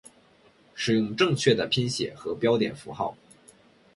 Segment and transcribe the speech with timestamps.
[0.73, 3.15] 使用正确的拼写和标点符号